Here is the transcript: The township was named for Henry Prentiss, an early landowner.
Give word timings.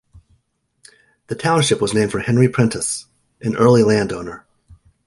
The 1.27 1.35
township 1.35 1.79
was 1.79 1.93
named 1.93 2.09
for 2.11 2.21
Henry 2.21 2.49
Prentiss, 2.49 3.05
an 3.43 3.55
early 3.55 3.83
landowner. 3.83 4.47